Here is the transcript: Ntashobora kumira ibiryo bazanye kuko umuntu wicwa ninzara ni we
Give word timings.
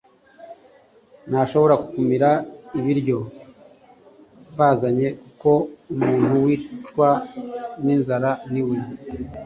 Ntashobora 1.29 1.75
kumira 1.89 2.29
ibiryo 2.79 3.17
bazanye 4.57 5.07
kuko 5.21 5.51
umuntu 5.93 6.33
wicwa 6.45 7.09
ninzara 7.83 8.31
ni 8.51 8.61
we 8.67 8.75